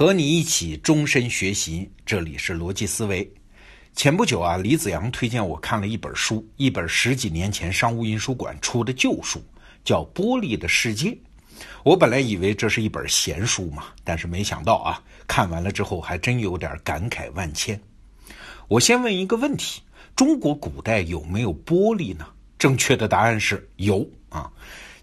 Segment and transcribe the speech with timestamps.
[0.00, 3.30] 和你一起终身学习，这里是逻辑思维。
[3.94, 9.44] 前不久啊，李子阳推荐我看了一本书，一本十几年前商务印书馆出的旧书，
[9.84, 11.10] 叫《玻璃的世界》。
[11.84, 17.78] 我本来以为这是一本闲书嘛，但是没想到啊，看完了之后还真有点感慨万千。
[18.68, 19.82] 我先问一个问题：
[20.16, 22.26] 中国古代有没有玻璃呢？
[22.58, 24.50] 正确的答案是有啊。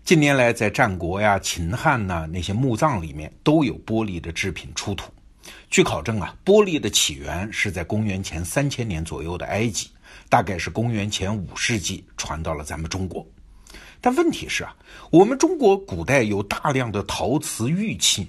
[0.08, 5.12] 近年来，在战国呀、秦汉呐那些墓葬里面都有玻璃的制品出土。
[5.70, 9.90] 据考证啊，玻璃的起源是在公元前三千年左右的埃及，
[10.30, 13.28] 大概是公元前五世纪传到了咱们中国。
[14.00, 14.74] 但问题是啊，
[15.12, 18.26] 我们中国古代有大量的陶瓷玉器，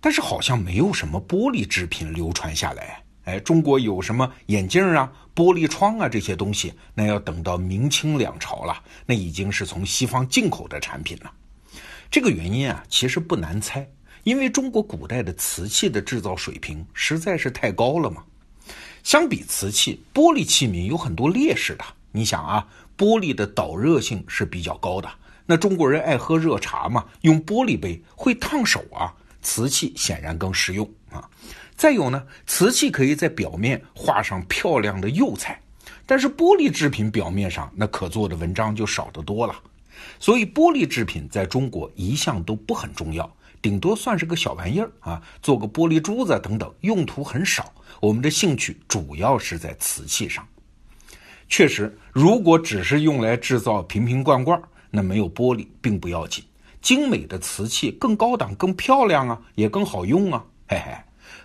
[0.00, 3.00] 但是好像没有什么玻璃制品流传下来。
[3.22, 11.32] 哎，中国有什么眼镜啊、玻璃窗啊这些东西，那要等到明清两朝了，那已经是从西方进口的产品了。
[12.10, 13.88] 这个原因啊，其实不难猜，
[14.24, 18.24] 因为中国古代的瓷器的制造水平实在是太高了嘛。
[19.02, 21.84] 相比瓷器，玻璃器皿有很多劣势的。
[22.12, 22.66] 你想啊，
[22.98, 25.08] 玻璃的导热性是比较高的，
[25.46, 29.14] 那中国人爱喝热茶嘛，用玻璃杯会烫手啊。
[29.42, 31.26] 瓷器显然更实用啊。
[31.80, 35.58] 再有呢，瓷器可以在表面画上漂亮的釉彩，
[36.04, 39.54] 但是玻璃制品表面上那可做的文章就少得多了。
[40.18, 47.72] 所以玻璃制品在中国一向都不很重要，顶多算是个小玩意儿啊，做个玻璃珠子等等，用途很少。
[47.98, 50.46] 我们的兴趣主要是在瓷器上。
[51.48, 56.44] 确实，如果只是用来制造瓶瓶罐罐，那没有玻璃并不要紧。
[56.82, 60.92] 精美的瓷器更高档、更漂亮啊，也更好用啊，嘿嘿。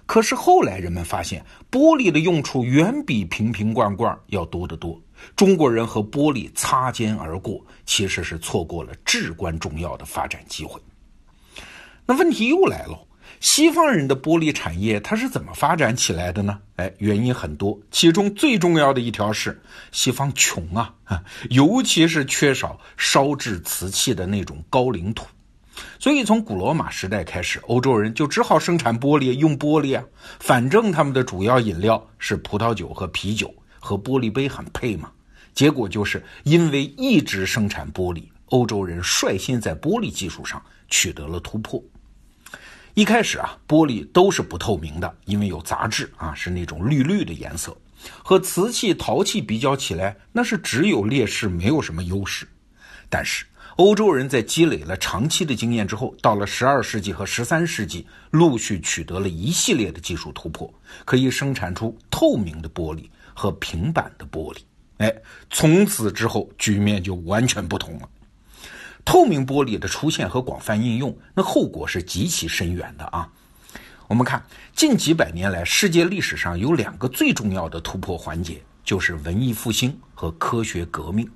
[0.06, 5.02] 可是后来人们发现，玻璃的用处远比瓶瓶罐罐要多得多。
[5.36, 10.80] 中国人和玻璃擦肩而过，其实是错过了至关重要的发展机会。
[12.06, 13.00] 那问题又来了，
[13.40, 16.60] 西方人的玻璃产业它是怎么发展起来的呢？
[16.76, 19.60] 哎，原因很多，其中最重要的一条是
[19.92, 20.94] 西方穷啊，
[21.50, 25.26] 尤其是缺少烧制瓷器的那种高岭土。
[26.00, 30.04] 所以，从古罗马时代开始，欧洲人就只好生产玻璃，用玻璃啊。
[30.40, 35.12] 反正他们的主要饮料是葡萄酒和啤酒，和玻璃杯很配嘛。
[35.54, 41.82] 结果就是因为一直生产玻璃，欧洲人率先在玻璃技术上取得了突破。
[42.94, 47.76] 一开始啊，玻璃都是不透明的，因为有杂质啊，是那种绿绿的颜色，
[48.24, 52.48] 和瓷器、陶器比较起来，那是只有劣势，没有什么优势。
[53.10, 53.46] 但是，
[53.78, 64.60] 欧洲人在积累了长期的经验之后，到了十二世纪和十三世纪，陆续取得了一系列的技术突破，可以生产出透明的玻璃和平板的玻璃。
[65.00, 65.14] 哎，
[65.50, 68.10] 从此之后，局面就完全不同了。
[69.04, 73.30] 透明玻璃的出现和广泛应用，那后果是极其深远的啊。
[74.08, 74.42] 我们看
[74.74, 81.30] 近几百年来，世界历史上有两个最重要的突破环节，就是文艺复兴和科学革命。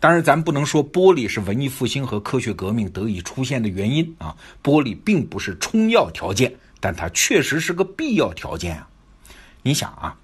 [0.00, 4.36] 当然，咱不能说玻璃是文艺复兴和科学革命得以出现的原因啊。
[4.62, 8.88] 玻璃并不是充要条件，但它确实是个必要条件啊。
[9.62, 10.16] 你想啊，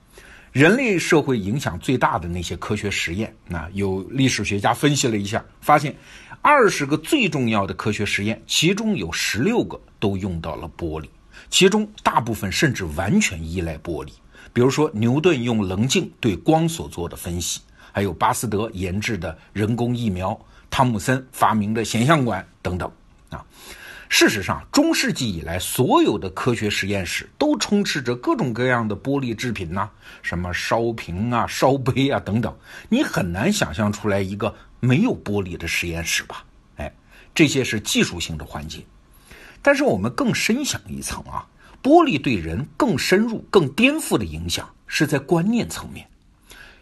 [0.53, 5.95] 人类社会影响最大的那些科学实验，那有历史学家分析了一下，发现
[6.43, 11.07] 二十个最重要的科学实验，其中有十六个都用到了玻璃，
[11.51, 14.11] 其中大部分甚至完全依赖玻璃。
[14.53, 17.61] 比如说，牛顿用棱镜对光所做的分析。
[17.99, 22.89] 还有巴斯德研制的人工疫苗，汤姆森发明的显像管等等
[23.29, 23.45] 啊。
[24.09, 29.91] 事实上，中世纪以来，所有的科学实验室都充斥着各种各样的玻璃制品呐，
[30.23, 32.57] 什么烧瓶啊、烧杯啊等等。
[32.89, 36.45] 你很难想象出来一个没有玻璃的实验室吧？
[36.77, 36.95] 哎，
[37.35, 38.79] 这些是技术性的环节。
[39.61, 41.45] 但是我们更深想一层啊，
[41.83, 46.09] 玻璃对人更深入、更颠覆的影响是在观念层面。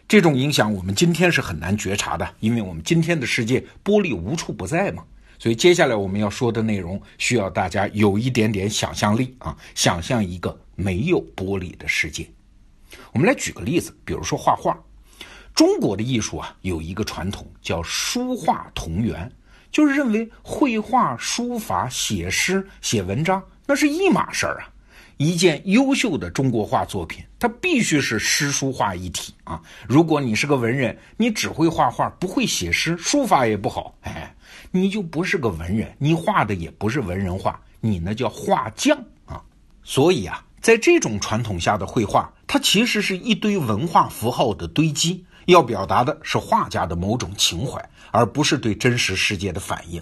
[0.07, 5.03] 这种影响我们今天是很难觉察的，因为我们今天的世界玻璃无处不在嘛。
[5.37, 12.25] 所以接下来我们要说的内容需要大家有一点点想象力啊，想象一个没有玻璃的世界。
[13.11, 14.81] 我们来举个例子，比如说画画。
[15.53, 19.29] 中国的艺术啊有一个传统叫书画同源，
[19.71, 24.71] 就是认为绘画、书法、写诗、写文章那是一码事儿啊。
[25.17, 29.59] 一件优秀的中国画作品，它必须是诗书画一体啊！
[29.87, 34.35] 如果你是个文人，你只会画画，不会写诗，书法也不好，哎，
[34.69, 39.41] 你就不是个文人，你画的也不是文人画，你那叫画匠啊！
[39.83, 49.99] 所以啊，在这种传统下的绘画，它其实是一堆文化符号的堆积，要表达的是画家的某种情怀，而不是对真实世界的反应。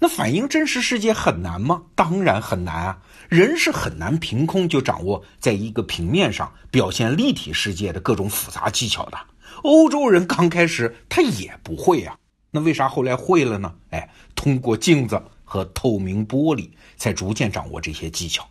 [0.00, 1.82] 那反映真实世界很难吗？
[1.94, 2.98] 当然很难啊！
[3.28, 9.18] 人是很难凭空就掌握在一个平面上表现立体世界的各种复杂技巧的。
[9.62, 12.16] 欧洲人刚开始他也不会呀，
[12.50, 13.72] 那为啥后来会了呢？
[13.90, 18.46] 哎，通过镜子和透明玻璃，才逐渐掌握这些技巧。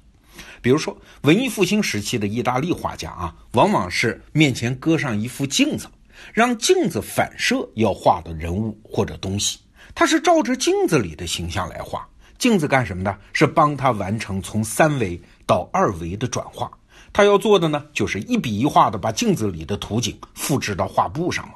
[0.62, 5.88] 比如说，文艺复兴时期的意大利画家啊，往往是面前搁上一副镜子，
[6.34, 9.60] 让镜子反射要画的人物或者东西。
[9.96, 12.08] 他是照着镜子里的形象来画，
[12.38, 13.18] 镜子干什么的？
[13.32, 16.72] 是帮他完成从三维到二维的转化。
[17.12, 21.54] 他要做的呢，就是一笔一画的把镜子里的图景复制到画布上嘛。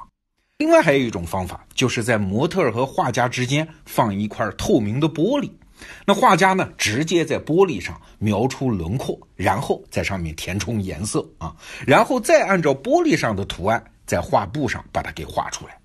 [0.60, 5.52] 另外还有一种方法，就是在模特和画家之间放一块透明的玻璃，
[6.06, 15.78] 那画家呢，直接在玻璃上描出轮廓，然后在上面填充颜色啊，然后再按照玻璃上的图案在画布上把它给画出来。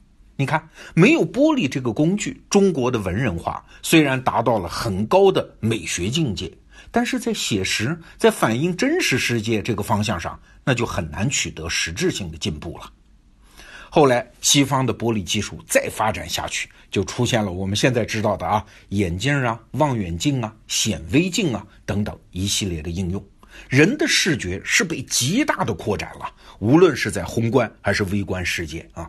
[0.42, 6.52] 你看，没有玻璃这个工具，中国的文人画虽然达到了很高的美学境界，
[6.90, 12.92] 但是在写实、在反映真实世界这个方向上，那就很难取得实质性的进步了。
[13.88, 23.24] 后来，西方的玻璃技术再发展下去，就出现了我们现在知道的啊，眼镜啊、望远镜啊、显微镜啊等等一系列的应用。
[23.68, 26.28] 人的视觉是被极大的扩展了，
[26.58, 29.08] 无论是在宏观还是微观世界啊。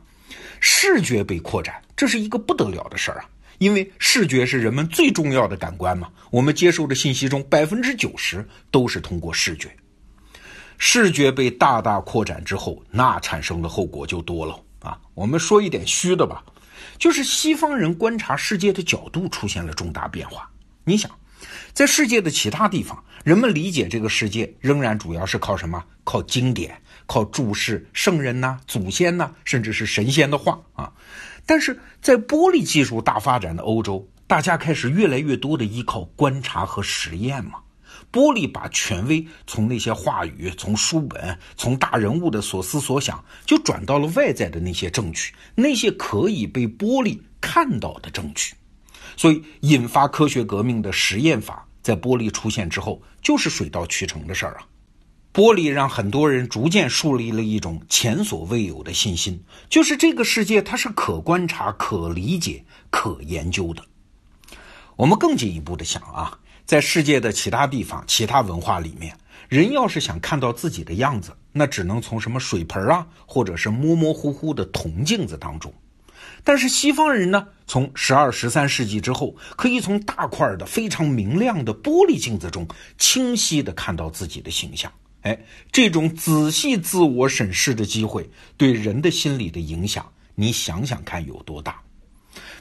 [0.66, 3.26] 视觉被扩展，这是一个不得了的事儿啊！
[3.58, 9.70] 因为视觉是人们最重要的感官嘛，我们接受的信息中百分之九十都是通过视觉。
[10.78, 14.98] 视觉被大大扩展之后，那产生的后果就多了啊！
[15.14, 16.42] 我们说一点虚的吧，
[16.98, 20.50] 就是西方人观察世界的角度出现了重大变化。
[20.86, 21.12] 你想，
[21.74, 25.84] 在世界的其他地方，人们理解这个世界仍然主要是靠什么？
[26.04, 26.80] 靠经典。
[27.06, 30.90] 靠注释圣人呐、祖先呐，甚至是神仙的话啊，
[31.46, 37.60] 但是在玻璃技术大发展的欧洲，大家开始越来越多的依靠观察和实验嘛。
[38.10, 48.54] 玻璃把权威从那些话语、从书本、从大人物的所思所想，就转到了外在的那些证据，那些可以被玻璃看到的证据。
[49.16, 54.68] 所以，引发科学革命的实验法，在玻璃出现之后，就是水到渠成的事儿啊。
[55.34, 63.84] 玻璃让很多人逐渐树立了一种前所未有的信心，就是这个世界它是可观察、可理解、可研究的。
[64.96, 69.18] 我们更进一步的想啊，在世界的其他地方、其他文化里面，
[69.50, 75.74] 人要是想看到自己的样子，那只能从什么水盆啊，或者是模模糊糊的铜镜子当中。
[76.44, 82.68] 但是西方人呢，从十二、十三世纪之后，可以从大块的、非常明亮的玻璃镜子中
[82.98, 84.92] 清晰的看到自己的形象。
[85.22, 85.40] 哎，
[85.72, 90.06] 这种仔细自我审视的机会，对人的心理的影响，
[90.36, 91.80] 你想想看有多大？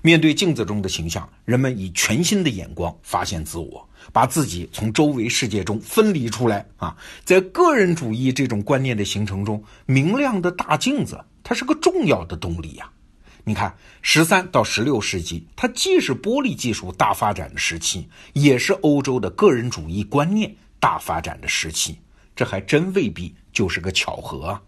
[0.00, 6.96] 面对镜子中的形象，人们以全新的眼光发现自我，把自己从周围世界中分离出来啊！
[7.24, 12.88] 在个人主义这种观念的形成中，明亮的大镜子它是个重要的动力呀。
[13.44, 21.98] 你看，十三到十六世纪，它既是玻璃技术大发展的时期，也是欧洲的个人主义观念大发展的时期。
[22.36, 24.62] 这还真未必就是个巧合啊！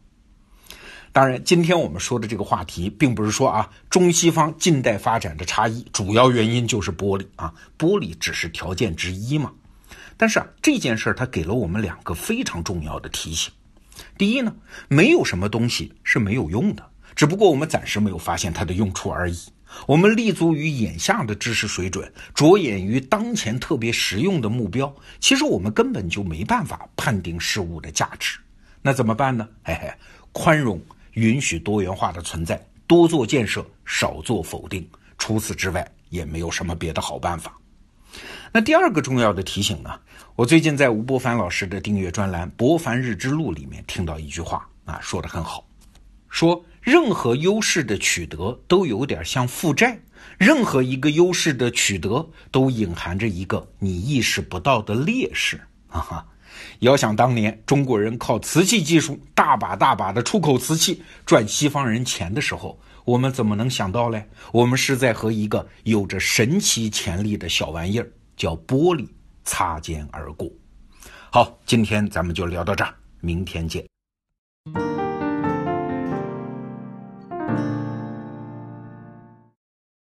[1.12, 9.52] 当然，今天我们说的这个话题，并不是说啊中西方近代发展的差异主要原因就是玻璃啊，玻璃只是条件之一嘛。
[10.16, 13.52] 但是啊，这件事儿它给了我们两个非常重要的提醒：
[14.18, 14.54] 第一呢，
[14.88, 19.38] 没有什么东西是没有用的，只不过我们暂时没有发现它的用处而已。
[19.86, 28.38] 我们立足于眼下的知识水准，着眼于当前特别实用的目标，其实我们根本就没办法判定事物的价值。
[28.80, 29.48] 那怎么办呢？
[29.64, 29.92] 嘿嘿，
[30.30, 30.80] 宽容，
[31.14, 34.88] 允许多元化的存在，多做建设，少做否定。
[35.18, 37.52] 除此之外，也没有什么别的好办法。
[38.52, 39.90] 那第二个重要的提醒呢？
[40.36, 45.66] 我最近在吴伯凡老师的订阅专栏《博凡日之路》里面听到一句话啊，说的很好，
[46.30, 46.64] 说。
[46.84, 49.98] 任何优势的取得都有点像负债，
[50.36, 55.58] 任何一个优势的取得都隐含着一个你意识不到的劣势。
[55.88, 56.26] 哈哈，
[56.80, 64.28] 遥想当年，中国人靠瓷器技术大把大把的出口瓷器赚西方人钱的时候，我们怎么能想到嘞？
[64.52, 69.08] 我们是在和一个有着神奇潜力的小玩意儿叫玻璃
[69.42, 70.50] 擦肩而过。
[71.30, 73.82] 好，今天咱们就聊到这儿，明天见。